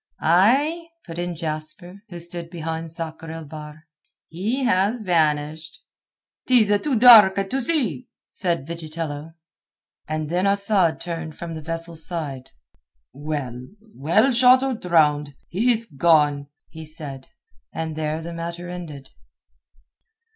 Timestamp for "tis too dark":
6.47-7.35